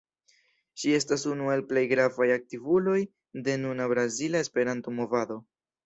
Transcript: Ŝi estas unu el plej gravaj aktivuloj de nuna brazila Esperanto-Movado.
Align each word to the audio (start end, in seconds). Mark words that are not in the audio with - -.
Ŝi 0.83 0.93
estas 0.99 1.25
unu 1.33 1.51
el 1.57 1.61
plej 1.73 1.85
gravaj 1.93 2.29
aktivuloj 2.39 2.99
de 3.49 3.59
nuna 3.67 3.91
brazila 3.97 4.47
Esperanto-Movado. 4.49 5.45